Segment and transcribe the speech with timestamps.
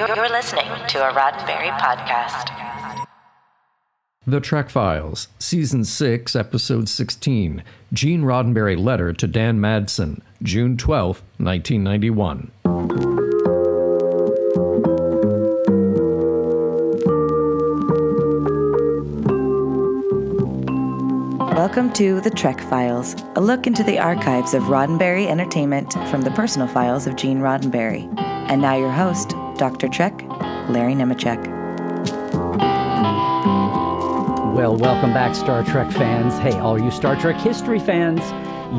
[0.00, 3.04] You're listening to a Roddenberry podcast.
[4.26, 11.22] The Trek Files, Season 6, Episode 16 Gene Roddenberry Letter to Dan Madsen, June 12,
[11.36, 12.50] 1991.
[21.54, 26.30] Welcome to The Trek Files, a look into the archives of Roddenberry Entertainment from the
[26.30, 28.08] personal files of Gene Roddenberry.
[28.50, 29.88] And now your host, Dr.
[29.88, 30.14] Trek,
[30.70, 31.36] Larry Nemecek.
[34.56, 36.38] Well, welcome back, Star Trek fans.
[36.38, 38.22] Hey, all you Star Trek history fans,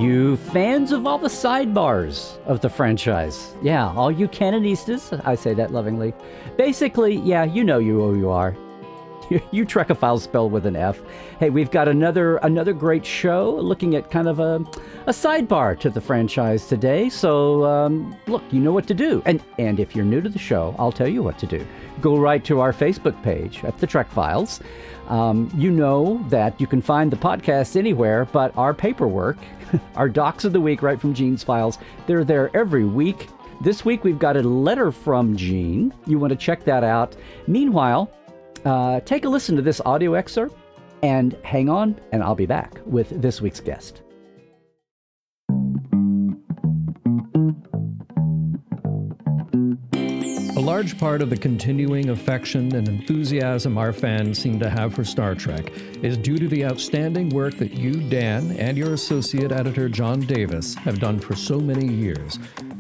[0.02, 3.54] you fans of all the sidebars of the franchise.
[3.62, 6.16] Yeah, all you canonistas, I say that lovingly.
[6.58, 8.58] Basically, yeah, you know you who you are.
[9.52, 11.02] you Trekophiles spelled with an F.
[11.40, 14.56] Hey, we've got another another great show looking at kind of a,
[15.08, 17.10] a sidebar to the franchise today.
[17.10, 19.22] So um, look, you know what to do.
[19.26, 21.66] And and if you're new to the show, I'll tell you what to do.
[22.02, 24.60] Go right to our Facebook page at the Trek Files.
[25.08, 29.38] Um, you know that you can find the podcast anywhere, but our paperwork,
[29.96, 33.28] our docs of the week, right from Gene's files, they're there every week.
[33.62, 35.94] This week we've got a letter from Gene.
[36.08, 37.16] You want to check that out.
[37.46, 38.10] Meanwhile,
[38.66, 40.58] uh, take a listen to this audio excerpt
[41.04, 44.02] and hang on, and I'll be back with this week's guest.
[49.94, 55.04] A large part of the continuing affection and enthusiasm our fans seem to have for
[55.04, 55.72] Star Trek
[56.04, 60.76] is due to the outstanding work that you, Dan, and your associate editor, John Davis,
[60.76, 62.38] have done for so many years.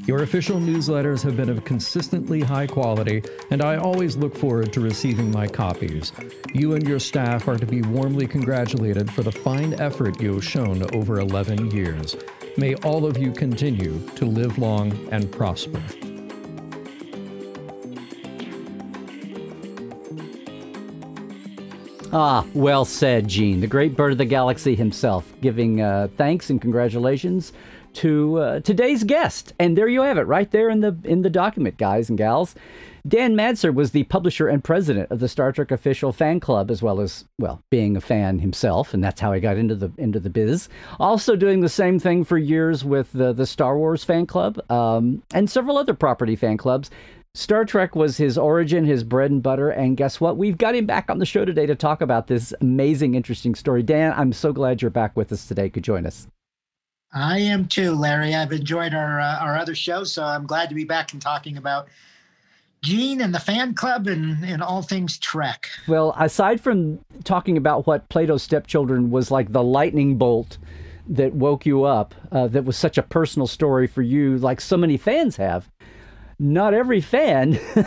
[0.07, 3.21] Your official newsletters have been of consistently high quality,
[3.51, 6.11] and I always look forward to receiving my copies.
[6.55, 10.43] You and your staff are to be warmly congratulated for the fine effort you have
[10.43, 12.15] shown over 11 years.
[12.57, 15.81] May all of you continue to live long and prosper.
[22.13, 26.59] Ah, well said, Gene, the great bird of the galaxy himself, giving uh, thanks and
[26.59, 27.53] congratulations
[27.95, 29.53] to uh, today's guest.
[29.59, 32.55] And there you have it, right there in the in the document, guys and gals.
[33.07, 36.83] Dan Madsen was the publisher and president of the Star Trek official fan club, as
[36.83, 40.19] well as well being a fan himself, and that's how he got into the into
[40.19, 40.69] the biz.
[40.99, 45.23] Also doing the same thing for years with the the Star Wars fan club um,
[45.33, 46.91] and several other property fan clubs.
[47.33, 50.35] Star Trek was his origin, his bread and butter, and guess what?
[50.35, 53.83] We've got him back on the show today to talk about this amazing, interesting story.
[53.83, 55.69] Dan, I'm so glad you're back with us today.
[55.69, 56.27] Could join us.
[57.13, 58.35] I am too, Larry.
[58.35, 61.57] I've enjoyed our uh, our other shows, so I'm glad to be back and talking
[61.57, 61.87] about
[62.81, 65.69] Gene and the fan club and, and all things Trek.
[65.87, 70.57] Well, aside from talking about what Plato's Stepchildren was like the lightning bolt
[71.07, 74.77] that woke you up, uh, that was such a personal story for you, like so
[74.77, 75.69] many fans have
[76.39, 77.59] not every fan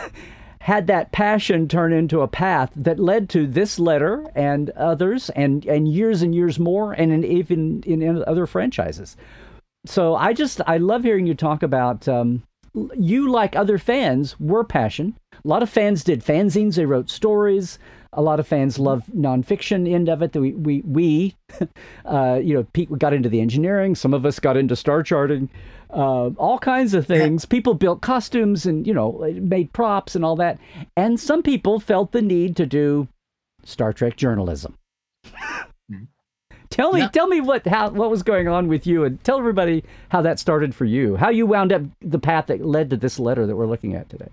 [0.65, 5.63] had that passion turn into a path that led to this letter and others and
[5.65, 9.15] and years and years more and in, even in other franchises.
[9.85, 12.41] So i just i love hearing you talk about um,
[12.97, 15.15] you like other fans were passion
[15.45, 16.75] a lot of fans did fanzines.
[16.75, 17.77] They wrote stories.
[18.13, 20.35] A lot of fans love nonfiction end of it.
[20.35, 21.35] We we we,
[22.05, 23.93] uh, you know, Pete got into the engineering.
[23.93, 25.49] Some of us got into star charting,
[25.95, 27.45] uh, all kinds of things.
[27.45, 30.59] People built costumes and you know made props and all that.
[30.97, 33.07] And some people felt the need to do
[33.63, 34.77] Star Trek journalism.
[36.69, 37.07] Tell me, yeah.
[37.07, 40.39] tell me what how what was going on with you, and tell everybody how that
[40.39, 41.15] started for you.
[41.15, 44.09] How you wound up the path that led to this letter that we're looking at
[44.09, 44.29] today.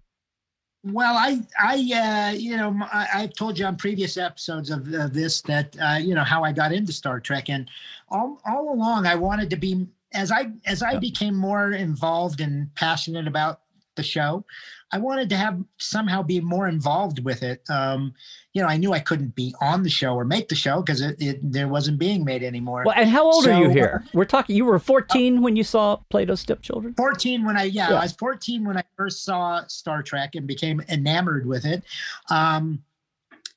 [0.84, 5.14] Well, I, I, uh, you know, I, have told you on previous episodes of, of
[5.14, 7.70] this that, uh, you know, how I got into Star Trek, and
[8.08, 12.74] all, all along I wanted to be as I as I became more involved and
[12.74, 13.60] passionate about
[13.96, 14.44] the show,
[14.90, 17.62] I wanted to have somehow be more involved with it.
[17.70, 18.14] Um,
[18.52, 21.00] you know, I knew I couldn't be on the show or make the show because
[21.00, 22.84] it, it there wasn't being made anymore.
[22.84, 24.04] Well, and how old so, are you here?
[24.12, 24.54] We're talking.
[24.54, 26.94] You were 14 uh, when you saw Plato's Stepchildren.
[26.94, 30.46] 14 when I yeah, yeah, I was 14 when I first saw Star Trek and
[30.46, 31.82] became enamored with it.
[32.30, 32.82] Um,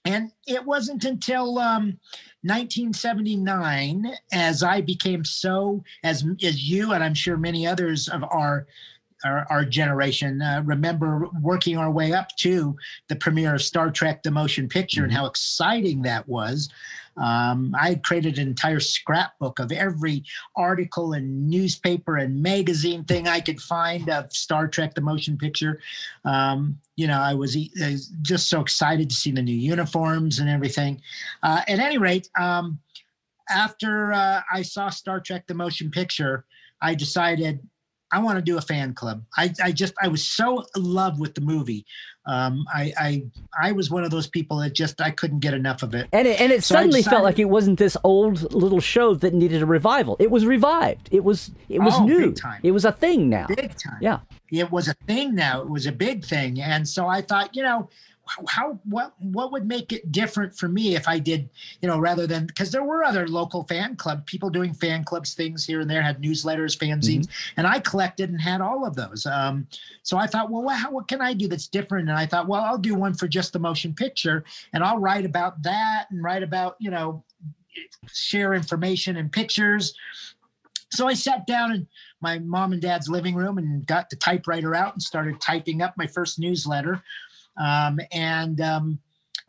[0.06, 2.00] and it wasn't until um,
[2.44, 8.68] 1979 as I became so as as you and I'm sure many others of our
[9.24, 12.76] our, our generation uh, remember working our way up to
[13.08, 15.06] the premiere of Star Trek: The Motion Picture mm-hmm.
[15.06, 16.70] and how exciting that was.
[17.18, 20.26] Um, I had created an entire scrapbook of every
[20.58, 25.80] article and newspaper and magazine thing I could find of Star Trek: The Motion Picture.
[26.26, 30.40] Um, you know, I was, I was, just so excited to see the new uniforms
[30.40, 31.02] and everything.
[31.44, 32.80] Uh, at any rate, um,
[33.50, 36.46] after uh, I saw Star Trek: The Motion Picture,
[36.82, 37.66] I decided
[38.12, 39.24] I want to do a fan club.
[39.38, 41.86] I, I just I was so in love with the movie.
[42.28, 43.24] um, I, I
[43.60, 46.08] I was one of those people that just I couldn't get enough of it.
[46.14, 49.34] And it, and it So suddenly felt like it wasn't this old little show that
[49.34, 50.16] needed a revival.
[50.20, 51.10] It was revived.
[51.12, 52.34] It was it was Oh, new.
[52.64, 53.48] It was a thing now.
[53.48, 53.98] Big time.
[54.02, 54.20] Yeah.
[54.52, 57.64] it was a thing now it was a big thing and so i thought you
[57.64, 57.90] know
[58.50, 61.48] how- what what would make it different for me if i did
[61.82, 65.34] you know rather than because there were other local fan club people doing fan clubs
[65.34, 67.28] things here and there had newsletters fanzines
[67.58, 69.26] and i collected and had all of those.
[69.26, 69.68] Um,
[70.04, 72.10] so i thought well what, how, what can i do that's different?
[72.10, 74.44] And i thought well i'll do one for just the motion picture
[74.74, 77.24] and i'll write about that and write about you know
[78.12, 79.94] share information and pictures.
[80.92, 81.88] So I sat down in
[82.22, 85.94] my mom and dad's living room and got the typewriter out and started typing up
[85.98, 87.04] my first newsletter.
[87.58, 89.00] Um, and um,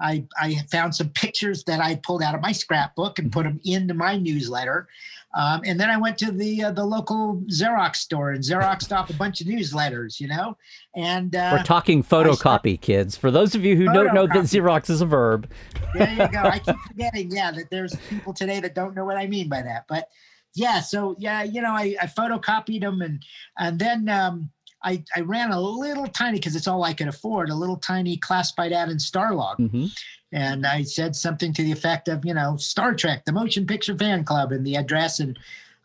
[0.01, 3.61] I, I found some pictures that I pulled out of my scrapbook and put them
[3.65, 4.89] into my newsletter.
[5.35, 9.11] Um, and then I went to the uh, the local Xerox store and Xeroxed off
[9.11, 10.57] a bunch of newsletters, you know.
[10.95, 13.17] And uh, We're talking photocopy, kids.
[13.17, 15.51] For those of you who don't know that Xerox is a verb,
[15.95, 16.39] there you go.
[16.39, 19.61] I keep forgetting, yeah, that there's people today that don't know what I mean by
[19.61, 19.85] that.
[19.89, 20.09] But
[20.55, 23.23] yeah, so yeah, you know, I, I photocopied them and
[23.59, 24.51] and then um,
[24.87, 28.17] I I ran a little tiny because it's all I could afford, a little tiny
[28.17, 29.91] classified ad in Starlog, Mhm.
[30.33, 33.97] and I said something to the effect of, you know, Star Trek, the motion picture
[33.99, 35.39] fan club, and the address and.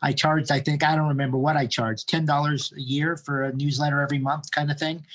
[0.04, 3.52] I charged, I think, I don't remember what I charged, $10 a year for a
[3.52, 5.06] newsletter every month kind of thing.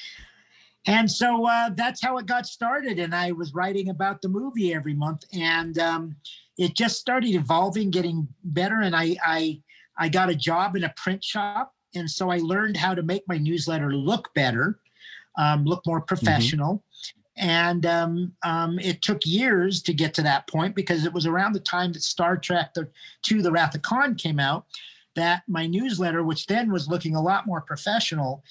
[0.85, 2.97] And so uh, that's how it got started.
[2.97, 5.25] And I was writing about the movie every month.
[5.33, 6.15] And um,
[6.57, 8.79] it just started evolving, getting better.
[8.79, 9.61] And I, I,
[9.97, 11.73] I got a job in a print shop.
[11.97, 14.79] And so I learned how to make my newsletter look better,
[15.37, 16.83] um, look more professional.
[17.37, 21.53] And um, um, it took years to get to that point because it was around
[21.53, 22.89] the time that Star Trek the,
[23.23, 24.65] to the Wrath of Khan came out
[25.15, 28.43] that my newsletter, which then was looking a lot more professional,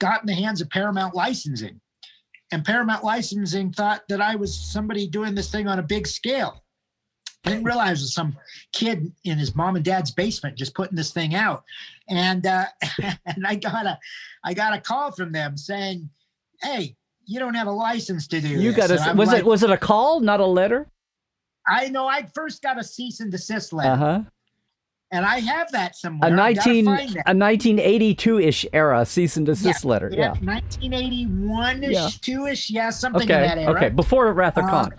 [0.00, 1.80] got in the hands of Paramount Licensing.
[2.52, 6.63] And Paramount Licensing thought that I was somebody doing this thing on a big scale.
[7.44, 8.36] I didn't realize it was some
[8.72, 11.64] kid in his mom and dad's basement just putting this thing out.
[12.08, 12.64] And uh,
[13.26, 13.98] and I got a
[14.44, 16.08] I got a call from them saying,
[16.62, 16.96] "Hey,
[17.26, 19.62] you don't have a license to do you this." got a was like, it was
[19.62, 20.88] it a call, not a letter?
[21.66, 22.06] I know.
[22.06, 24.20] I first got a cease and desist letter, Uh huh.
[25.12, 26.28] and I have that somewhere.
[26.28, 27.22] A I've gotta nineteen that.
[27.26, 30.10] a nineteen eighty two ish era cease and desist letter.
[30.12, 30.32] Yeah.
[30.42, 32.08] 1981 ish, Yeah.
[32.20, 33.74] two ish, yeah, something in that era.
[33.74, 33.88] Okay.
[33.90, 34.92] Before Wrath of Um, Khan.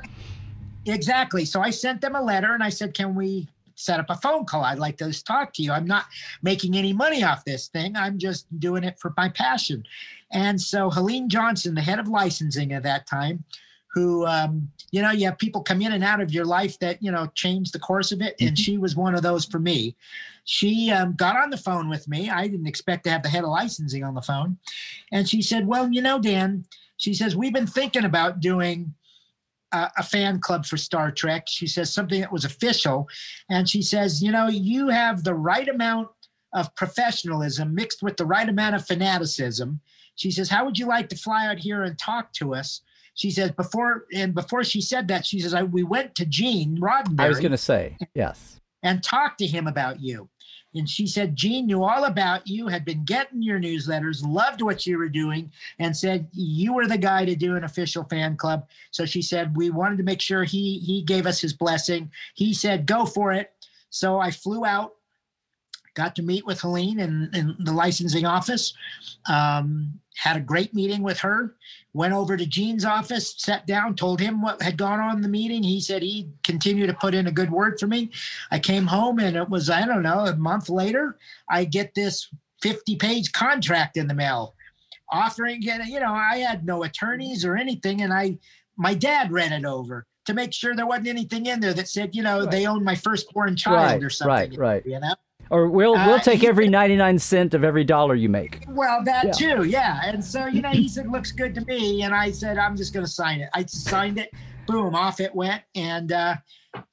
[0.86, 1.46] Exactly.
[1.46, 4.46] So I sent them a letter and I said, Can we set up a phone
[4.46, 4.64] call?
[4.64, 5.72] I'd like to just talk to you.
[5.72, 6.06] I'm not
[6.42, 7.96] making any money off this thing.
[7.96, 9.84] I'm just doing it for my passion.
[10.32, 13.44] And so Helene Johnson, the head of licensing at that time,
[13.94, 17.04] who um, you know, you have people come in and out of your life that,
[17.04, 18.36] you know, change the course of it.
[18.40, 19.94] And she was one of those for me.
[20.46, 22.30] She um, got on the phone with me.
[22.30, 24.58] I didn't expect to have the head of licensing on the phone.
[25.12, 26.66] And she said, Well, you know, Dan,
[26.96, 28.94] she says, We've been thinking about doing
[29.76, 31.46] a, a fan club for Star Trek.
[31.48, 33.08] She says something that was official.
[33.50, 36.08] And she says, you know, you have the right amount
[36.54, 39.82] of professionalism mixed with the right amount of fanaticism.
[40.16, 42.82] She says, how would you like to fly out here and talk to us?
[43.16, 46.78] She says, before, and before she said that, she says, I, we went to Gene
[46.78, 48.62] Roddenberry I was going to say yes.
[48.84, 50.30] and talked to him about you.
[50.76, 54.86] And she said, Gene knew all about you, had been getting your newsletters, loved what
[54.86, 58.68] you were doing, and said you were the guy to do an official fan club.
[58.92, 62.12] So she said, we wanted to make sure he he gave us his blessing.
[62.34, 63.54] He said, go for it.
[63.90, 64.96] So I flew out,
[65.96, 68.74] got to meet with Helene in, in the licensing office,
[69.30, 71.56] um, had a great meeting with her,
[71.94, 75.28] went over to Gene's office, sat down, told him what had gone on in the
[75.28, 75.64] meeting.
[75.64, 78.12] He said he'd continue to put in a good word for me.
[78.52, 81.18] I came home and it was, I don't know, a month later,
[81.50, 82.30] I get this
[82.62, 84.56] 50 page contract in the mail
[85.12, 88.02] offering, you know, I had no attorneys or anything.
[88.02, 88.38] And I,
[88.78, 92.16] my dad read it over to make sure there wasn't anything in there that said,
[92.16, 94.52] you know, they own my firstborn child Right, or something.
[94.52, 94.86] right, right.
[94.86, 95.16] You know?
[95.52, 98.64] Or we'll we'll Uh, take he- every ninety nine cent of every dollar you make.
[98.68, 99.32] Well, that Yeah.
[99.32, 100.02] too, yeah.
[100.06, 102.02] And so, you know, he said, looks good to me.
[102.04, 103.50] And I said, I'm just going to sign it.
[103.54, 104.32] I signed it.
[104.68, 105.62] Boom, off it went.
[105.76, 106.36] And, uh,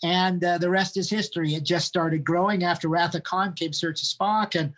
[0.05, 1.55] and uh, the rest is history.
[1.55, 4.55] It just started growing after Wrath of Khan came Search of Spock.
[4.61, 4.73] And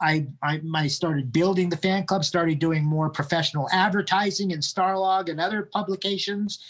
[0.00, 5.28] I, I, I started building the fan club, started doing more professional advertising in Starlog
[5.28, 6.60] and other publications.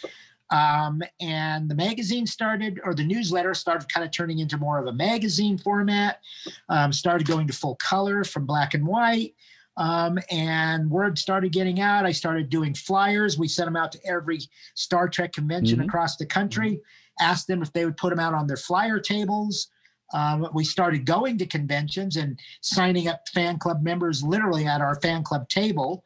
[0.51, 4.87] Um, and the magazine started, or the newsletter started kind of turning into more of
[4.87, 6.21] a magazine format,
[6.69, 9.35] um, started going to full color from black and white.
[9.79, 12.07] Um, and word started getting out.
[12.07, 13.39] I started doing flyers.
[13.39, 14.39] We sent them out to every
[14.75, 15.85] Star Trek convention Mhm.
[15.85, 16.81] across the country,
[17.21, 19.69] asked them if they would put them out on their flyer tables.
[20.15, 24.95] Um, we started going to conventions and signing up fan club members literally at our
[25.01, 26.05] fan club table.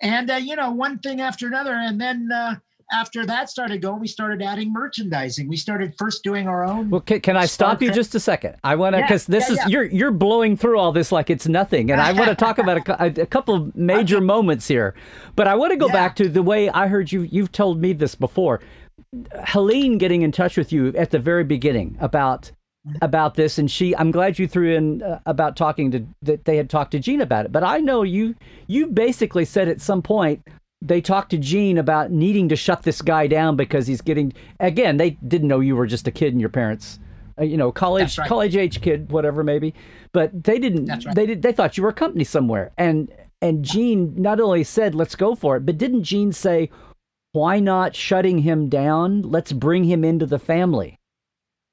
[0.00, 2.56] and uh, you know one thing after another and then uh,
[2.92, 7.00] after that started going we started adding merchandising we started first doing our own Well,
[7.00, 8.56] can, can I stop you just a second?
[8.64, 9.66] I want to Yeah, because this yeah, is yeah.
[9.68, 12.88] you're you're blowing through all this like it's nothing, and I want to talk about
[12.88, 14.94] a, a, couple of major moments here.
[15.36, 17.22] But I want to go back to the way I heard you.
[17.22, 18.60] You've told me this before.
[19.44, 22.50] Helene getting in touch with you at the very beginning about
[23.00, 23.94] about this, and she.
[23.96, 27.20] I'm glad you threw in uh, about talking to that they had talked to Gene
[27.20, 27.52] about it.
[27.52, 28.34] But I know you.
[28.66, 30.46] You basically said at some point
[30.82, 34.96] they talked to Gene about needing to shut this guy down because he's getting again
[34.96, 36.98] they didn't know you were just a kid and your parents
[37.38, 38.28] uh, you know college right.
[38.28, 39.74] college age kid whatever maybe
[40.12, 41.14] but they didn't That's right.
[41.14, 43.10] they did they thought you were a company somewhere and
[43.40, 46.68] and Gene not only said let's go for it but didn't Gene say
[47.32, 50.98] why not shutting him down let's bring him into the family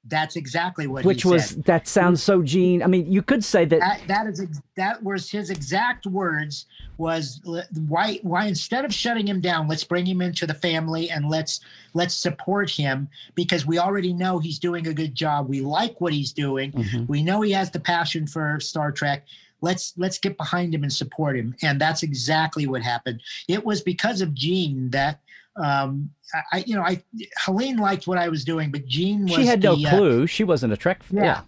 [0.04, 1.64] that's exactly what which he was said.
[1.64, 5.30] that sounds so Gene I mean you could say that that, that is that was
[5.30, 6.64] his exact words
[6.96, 7.40] was
[7.86, 11.60] why why instead of shutting him down let's bring him into the family and let's
[11.92, 15.48] let's support him because we already know he's doing a good job.
[15.48, 16.72] We like what he's doing.
[16.72, 17.06] Mhm.
[17.06, 19.26] we know he has the passion for star trek.
[19.60, 21.54] Let's let's get behind him and support him.
[21.60, 23.20] And that's exactly what happened.
[23.48, 25.20] It was because of gene that
[25.60, 26.10] um
[26.52, 27.02] i you know i
[27.44, 30.26] helene liked what i was doing but gene was she had no the, uh, clue
[30.26, 31.22] she wasn't a trek yeah.
[31.22, 31.40] yeah.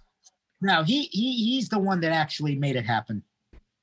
[0.61, 3.23] no he he he's the one that actually made it happen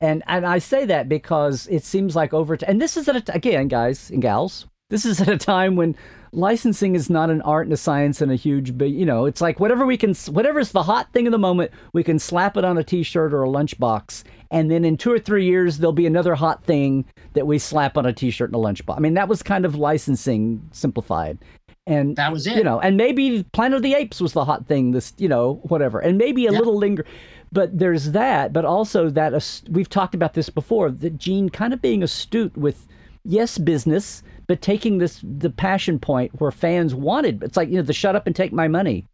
[0.01, 3.17] And and I say that because it seems like over t- and this is at
[3.17, 5.95] a t- again, guys and gals, this is at a time when
[6.33, 9.41] licensing is not an art and a science and a huge big, you know, it's
[9.41, 12.65] like whatever we can, whatever's the hot thing of the moment, we can slap it
[12.65, 16.07] on a T-shirt or a lunchbox, and then in two or three years there'll be
[16.07, 18.97] another hot thing that we slap on a T-shirt and a lunchbox.
[18.97, 21.39] I mean, that was kind of licensing simplified.
[21.87, 22.57] And That was it.
[22.57, 24.93] you know, and maybe Planet of the Apes was the hot thing.
[24.93, 26.59] This, you know, whatever, and maybe a Yeah.
[26.59, 27.05] little linger.
[27.53, 30.91] But there's that, but also that ast- we've talked about this before.
[30.93, 32.87] That Gene kind of being astute with,
[33.25, 37.43] yes, business, but taking this the passion point where fans wanted.
[37.43, 39.07] It's like you know the shut up and take my money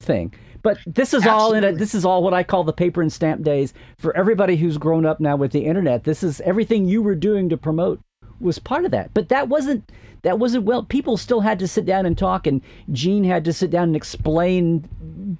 [0.00, 0.34] thing.
[0.62, 3.12] But this is all in a, this is all what I call the paper and
[3.12, 6.04] stamp days for everybody who's grown up now with the internet.
[6.04, 8.00] This is everything you were doing to promote
[8.40, 9.12] was part of that.
[9.14, 9.90] But that wasn't
[10.22, 10.82] that wasn't well.
[10.82, 12.60] People still had to sit down and talk, and
[12.92, 14.88] Gene had to sit down and explain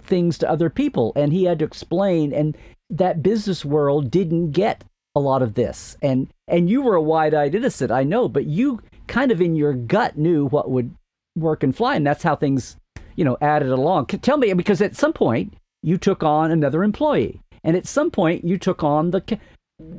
[0.03, 2.57] things to other people, and he had to explain, and
[2.91, 4.85] that business world didn't get
[5.19, 5.97] a lot of this.
[6.01, 9.75] And and you were a wide-eyed innocent, I know, but you kind of in your
[9.75, 10.95] gut knew what would
[11.37, 12.77] work and fly, and that's how things
[13.17, 14.07] you know added along.
[14.07, 18.45] Tell me because at some point you took on another employee, and at some point
[18.45, 19.39] you took on the.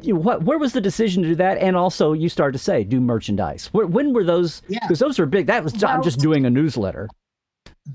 [0.02, 0.44] You know, what?
[0.44, 1.58] Where was the decision to do that?
[1.58, 3.70] And also, you started to say do merchandise.
[3.72, 4.62] Where, when were those?
[4.68, 4.80] Yeah.
[4.82, 5.46] Because those were big.
[5.46, 7.08] That was I'm just doing a newsletter.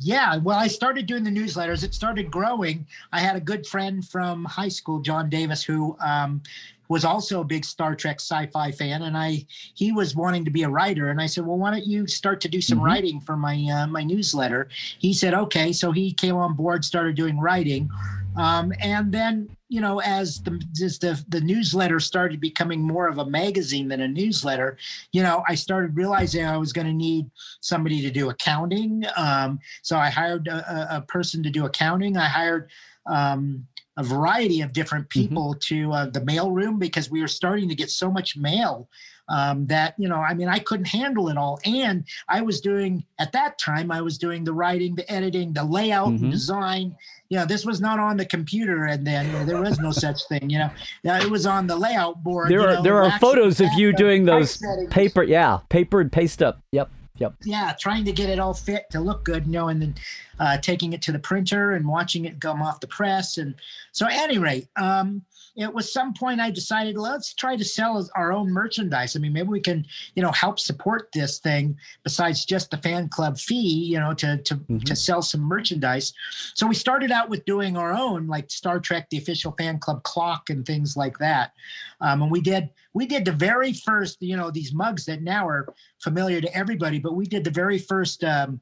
[0.01, 1.85] Yeah, well, I started doing the newsletters.
[1.85, 2.87] It started growing.
[3.13, 6.43] I had a good friend from high school, John Davis, who um,
[6.89, 10.63] was also a big Star Trek sci-fi fan, and I he was wanting to be
[10.65, 11.11] a writer.
[11.11, 12.85] And I said, well, why don't you start to do some Mhm.
[12.85, 14.69] writing for my uh, my newsletter?
[14.99, 15.73] He said, okay.
[15.73, 17.91] So he came on board, started doing writing,
[18.37, 23.19] um, and then you know, as the as the the newsletter started becoming more of
[23.19, 24.77] a magazine than a newsletter,
[25.13, 27.29] you know, I started realizing I was going to need
[27.61, 29.05] somebody to do accounting.
[29.17, 30.59] Um, so I hired a,
[30.95, 32.17] a- a person to do accounting.
[32.17, 32.69] I hired
[33.07, 37.69] um, a variety of different people to uh, the mail room because we were starting
[37.69, 38.89] to get so much mail
[39.29, 43.03] um, that you know i mean i couldn't handle it all and i was doing
[43.19, 46.23] at that time i was doing the writing the editing the layout Mhm.
[46.23, 46.95] and design
[47.31, 49.93] you know this was not on the computer and then you know, there was no
[49.93, 50.71] such thing you know
[51.05, 53.95] Yeah, it was on the layout board There are know, there are photos of you
[53.95, 54.61] doing those
[54.91, 55.23] paper.
[55.23, 56.61] Yeah, paper and paste up.
[56.73, 57.35] Yep, yep.
[57.45, 59.95] yeah trying to get it all fit to look good you know and then
[60.41, 63.55] uh, taking it to the printer and watching it come off the press and
[63.93, 65.23] so at any rate um,
[65.57, 69.33] it was some point i decided let's try to sell our own merchandise i mean
[69.33, 73.55] maybe we can you know help support this thing besides just the fan club fee
[73.93, 74.83] you know to to, Mhm.
[74.85, 76.13] to sell some merchandise
[76.55, 80.03] so we started out with doing our own like star trek the official fan club
[80.03, 81.53] clock and things like that
[82.01, 85.47] um, and we did we did the very first you know these mugs that now
[85.47, 85.67] are
[86.03, 88.61] familiar to everybody, but we did the very first um,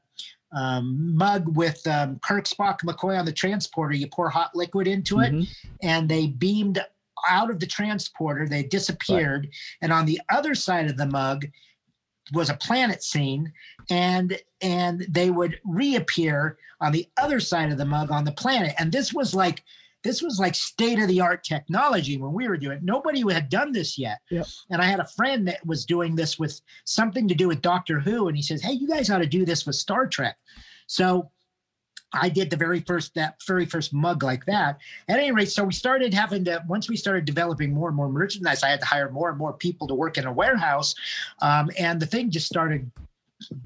[0.51, 3.95] um, mug with um, Kirk, Spock, McCoy on the transporter.
[3.95, 5.47] You pour hot liquid into it, Mhm.
[5.81, 6.83] and they beamed
[7.29, 8.47] out of the transporter.
[8.47, 9.49] They disappeared,
[9.81, 11.45] and on the other side of the mug
[12.33, 13.53] was a planet scene,
[13.89, 18.73] and and they would reappear on the other side of the mug on the planet.
[18.79, 19.63] And this was like
[20.03, 22.83] this was like state of the art technology when we were doing it.
[22.83, 24.19] Nobody had done this yet.
[24.29, 24.47] Yep.
[24.69, 27.99] And I had a friend that was doing this with something to do with Doctor
[27.99, 30.37] Who, and he says, "Hey, you guys ought to do this with Star Trek."
[30.87, 31.31] So
[32.13, 34.77] I did the very first that very first mug like that.
[35.07, 38.09] At any rate, so we started having to once we started developing more and more
[38.09, 40.93] merchandise, I had to hire more and more people to work in a warehouse,
[41.41, 42.91] um, and the thing just started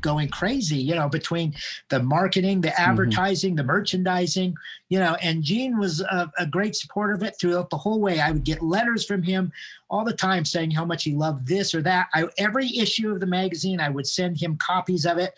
[0.02, 1.54] going crazy, you know, between
[1.90, 3.58] the marketing, the advertising, mm-hmm.
[3.58, 4.56] the merchandising,
[4.90, 8.20] you know, and Gene was a, a, great supporter of it throughout the whole way.
[8.20, 9.52] I would get letters from him
[9.90, 12.08] all the time saying how much he loved this or that.
[12.14, 15.34] I, every issue of the magazine, I would send him copies of it.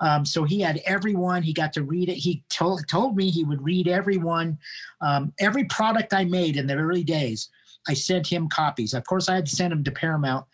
[0.00, 1.42] Um, so he had everyone.
[1.42, 2.16] He got to read it.
[2.16, 4.58] He told told me he would read everyone.
[5.00, 7.50] Um, every product I made in the early days,
[7.86, 8.94] I sent him copies.
[8.94, 10.46] Of course, I had to send them to Paramount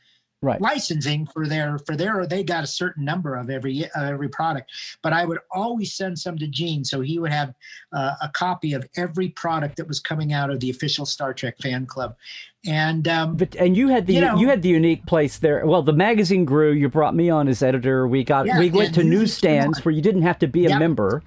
[0.46, 0.60] right.
[0.60, 4.70] licensing for their for their they got a certain number of every uh, every product.
[5.02, 7.54] But i would always send some to gene so he would have
[7.92, 11.56] uh, a copy of every product that was coming out of the official star trek
[11.62, 12.16] fan club.
[12.64, 15.66] And um, but and you had the you, know, you, had the unique place there.
[15.66, 16.72] Well the magazine grew.
[16.72, 18.08] You brought me on as editor.
[18.08, 21.22] We got yeah, we went to newsstands where you didn't have to be a member.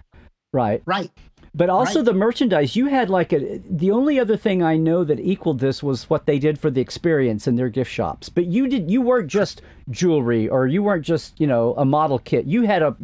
[0.52, 0.82] Right.
[0.86, 1.12] Right
[1.60, 2.06] but also right.
[2.06, 3.60] the merchandise, you had like a.
[3.70, 6.80] The only other thing I know that equaled this was what they did for the
[6.80, 8.30] experience in their gift shops.
[8.30, 8.90] But you did.
[8.90, 12.46] You weren't just jewelry, or you weren't just you know a model kit.
[12.46, 12.96] You had a,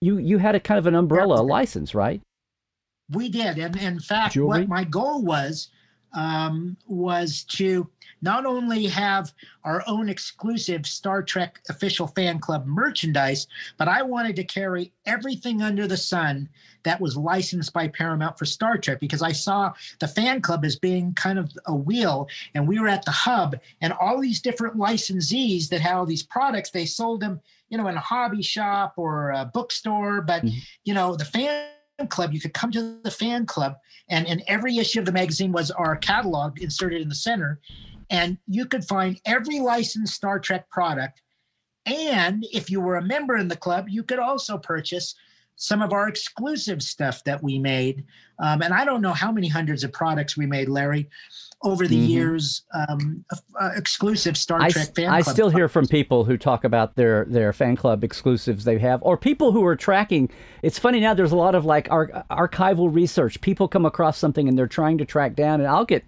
[0.00, 2.20] you you had a kind of an umbrella license, right?
[3.10, 4.62] We did, and in fact, jewelry?
[4.62, 5.68] what my goal was
[6.14, 7.88] um, was to
[8.22, 9.32] not only have
[9.64, 15.60] our own exclusive Star Trek official fan club merchandise, but I wanted to carry everything
[15.60, 16.48] under the sun
[16.84, 20.76] that was licensed by Paramount for Star Trek because I saw the fan club as
[20.76, 24.76] being kind of a wheel, and we were at the hub, and all these different
[24.76, 28.94] licensees that had all these products, they sold them, you know, in a hobby shop
[28.96, 30.58] or a bookstore, but mm-hmm.
[30.84, 31.68] you know, the fan
[32.08, 33.76] club you could come to the fan club
[34.08, 37.60] and in every issue of the magazine was our catalog inserted in the center
[38.10, 41.22] and you could find every licensed star trek product
[41.86, 45.14] and if you were a member in the club you could also purchase
[45.56, 48.04] some of our exclusive stuff that we made.
[48.38, 51.08] Um, and I don't know how many hundreds of products we made, Larry,
[51.64, 52.10] over the mm-hmm.
[52.10, 52.64] years.
[52.72, 53.24] Um,
[53.60, 57.24] uh, exclusive Star I, Trek fan I still hear from people who talk about their
[57.24, 60.30] their fan club exclusives they have, or people who are tracking.
[60.62, 61.14] It's funny now.
[61.14, 63.40] There's a lot of like ar- archival research.
[63.40, 66.04] People come across something and they're trying to track down, and I'll get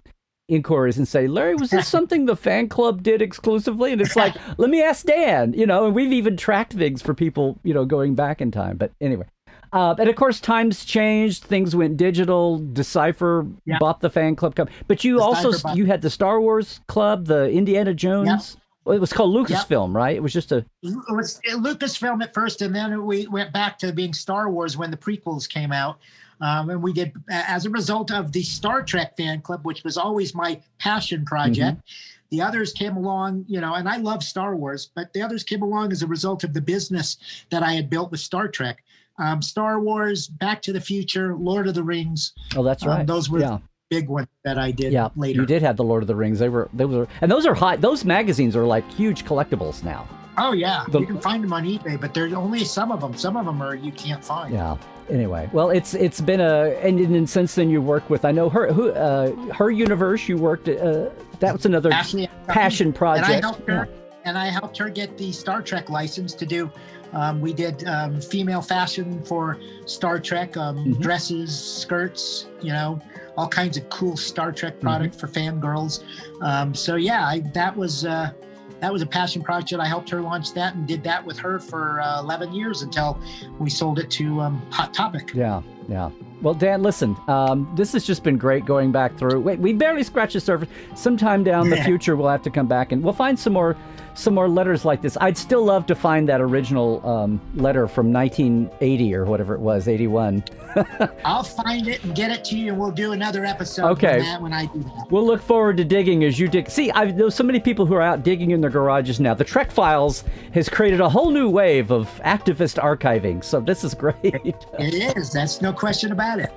[0.47, 3.91] inquiries and say, Larry, was this something the fan club did exclusively?
[3.91, 7.13] And it's like, let me ask Dan, you know, and we've even tracked things for
[7.13, 8.77] people, you know, going back in time.
[8.77, 9.25] But anyway,
[9.73, 11.43] uh, and of course, times changed.
[11.43, 12.59] Things went digital.
[12.59, 13.77] Decipher yeah.
[13.79, 14.55] bought the fan club.
[14.55, 14.69] Club.
[14.87, 18.57] But you Decipher also you had the Star Wars club, the Indiana Jones.
[18.85, 18.93] Yeah.
[18.93, 19.97] It was called Lucasfilm, yeah.
[19.97, 20.15] right?
[20.15, 20.65] It was just a.
[20.81, 24.91] It was Lucasfilm at first, and then we went back to being Star Wars when
[24.91, 25.99] the prequels came out.
[26.39, 29.97] Um, and we did, as a result of the Star Trek fan club, which was
[29.97, 31.77] always my passion project.
[31.77, 32.13] Mm-hmm.
[32.29, 35.61] The others came along, you know, and I love Star Wars, but the others came
[35.61, 37.17] along as a result of the business
[37.49, 38.83] that I had built with Star Trek
[39.17, 42.33] um, Star Wars, Back to the Future, Lord of the Rings.
[42.55, 42.99] Oh, that's um, right.
[43.01, 43.59] Um, those were yeah.
[43.89, 45.41] big ones that I did yeah, later.
[45.41, 46.39] You did have the Lord of the Rings.
[46.39, 47.81] They were they were and those are hot.
[47.81, 50.07] those magazines are like huge collectibles now.
[50.39, 53.15] Oh yeah, the, you can find them on eBay, but there's only some of them.
[53.17, 54.53] Some of them are you can't find.
[54.53, 54.77] Yeah.
[55.09, 58.49] Anyway, well, it's it's been a and, and since then you work with I know
[58.49, 63.29] her who uh, her universe you worked uh, that was another Ashley, passion project.
[63.29, 64.17] And I helped her, yeah.
[64.25, 66.69] and I helped her get the Star Trek license to do
[67.13, 71.01] um, we did um, female fashion for Star Trek, um, mm-hmm.
[71.01, 72.99] dresses, skirts, you know,
[73.37, 75.27] all kinds of cool Star Trek product mm-hmm.
[75.27, 76.03] for fangirls.
[76.41, 78.31] Um, so yeah, I, that was uh,
[78.79, 79.81] that was a passion project.
[79.81, 83.19] I helped her launch that and did that with her for uh, 11 years until
[83.59, 85.31] we sold it to um, Hot Topic.
[85.33, 86.11] Yeah, yeah.
[86.41, 89.39] Well, Dan, listen, um, this has just been great going back through.
[89.39, 90.69] Wait, we barely scratched the surface.
[90.95, 93.75] Sometime down the future, we'll have to come back and we'll find some more
[94.17, 95.17] some more letters like this.
[95.21, 99.87] I'd still love to find that original um, letter from 1980 or whatever it was,
[99.87, 100.43] 81.
[101.25, 103.89] I'll find it and get it to you, and we'll do another episode.
[103.91, 104.35] Okay.
[104.39, 105.07] when I do that.
[105.11, 106.69] We'll look forward to digging as you dig.
[106.69, 109.33] See, I've, there's so many people who are out digging in their garages now.
[109.33, 113.93] The Trek Files has created a whole new wave of activist archiving, so this is
[113.97, 114.15] great.
[114.23, 115.31] it is.
[115.31, 116.51] That's no question about it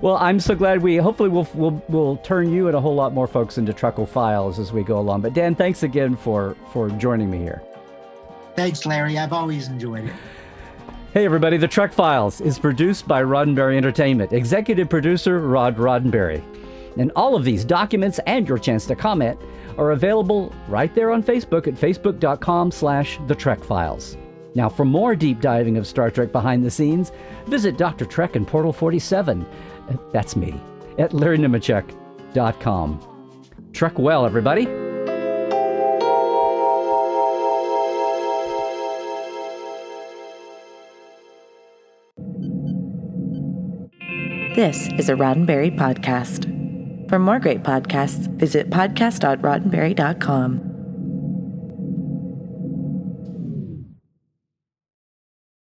[0.00, 3.12] well, I'm so glad we hopefully we'll, we'll we'll turn you and a whole lot
[3.12, 5.20] more folks into Trekophiles as we go along.
[5.22, 7.62] But Dan, thanks again for for joining me here.
[8.54, 9.18] Thanks, Larry.
[9.18, 10.12] I've always enjoyed it.
[11.12, 11.58] Hey, everybody.
[11.58, 14.32] The Trek Files is produced by Roddenberry Entertainment.
[14.32, 16.42] Executive producer Rod Roddenberry.
[16.98, 19.38] And all of these documents and your chance to comment
[19.78, 24.16] are available right there on Facebook at facebook.com slash the Trek Files.
[24.54, 27.10] Now, for more deep diving of Star Trek behind the scenes,
[27.46, 28.04] visit Dr.
[28.04, 29.46] Trek and Portal 47.
[29.88, 30.60] Uh, that's me,
[30.98, 33.00] at LarryNemecek.com.
[33.72, 34.66] Trek well, everybody.
[44.54, 46.44] This is a Roddenberry podcast.
[47.08, 50.71] For more great podcasts, visit podcast.roddenberry.com.